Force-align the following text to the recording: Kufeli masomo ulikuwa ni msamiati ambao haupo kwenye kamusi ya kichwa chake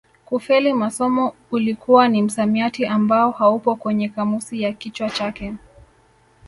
Kufeli 0.25 0.73
masomo 0.73 1.33
ulikuwa 1.51 2.07
ni 2.07 2.21
msamiati 2.23 2.85
ambao 2.85 3.31
haupo 3.31 3.75
kwenye 3.75 4.09
kamusi 4.09 4.61
ya 4.61 4.73
kichwa 4.73 5.09
chake 5.09 5.53